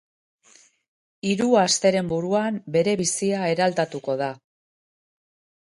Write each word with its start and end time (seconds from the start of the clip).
Hiru 1.31 1.47
asteren 1.63 2.09
buruan 2.13 2.57
bere 2.77 2.97
bizia 3.05 3.45
eraldatuko 3.53 4.17
da. 4.23 4.35